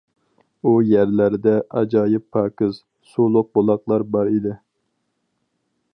ئۇ 0.63 0.71
يەرلەردە، 0.91 1.53
ئاجايىپ 1.81 2.25
پاكىز، 2.37 2.81
سۇلۇق 3.13 3.53
بۇلاقلار 3.59 4.07
بار 4.17 4.33
ئىدى. 4.35 4.59